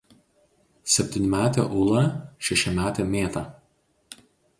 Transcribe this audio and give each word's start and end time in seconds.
septynmetė 0.93 1.65
Ula 1.81 2.01
šešiametė 2.47 3.05
Mėta 3.11 3.45